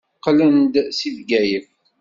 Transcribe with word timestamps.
Qqlen-d 0.17 0.75
seg 0.97 1.13
Bgayet. 1.17 1.67